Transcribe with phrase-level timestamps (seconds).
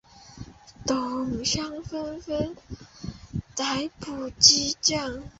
[0.83, 2.57] 董相纷纷
[3.55, 5.21] 逮捕击杖。